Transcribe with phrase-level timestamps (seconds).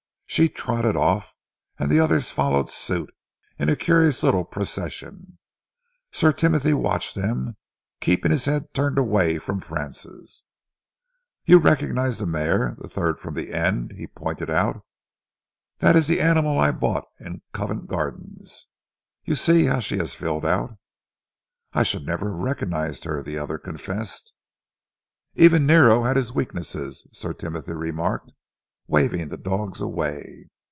[0.25, 1.35] She trotted off,
[1.77, 3.13] and the others followed suit
[3.59, 5.37] in a curious little procession.
[6.13, 7.57] Sir Timothy watched them,
[7.99, 10.43] keeping his head turned away from Francis.
[11.43, 14.85] "You recognise the mare the third from the end?" he pointed out.
[15.79, 18.37] "That is the animal I bought in Covent Garden.
[19.25, 20.77] You see how she has filled out?"
[21.73, 24.31] "I should never have recognised her," the other confessed.
[25.35, 28.31] "Even Nero had his weaknesses," Sir Timothy remarked,
[28.87, 30.49] waving the dogs away.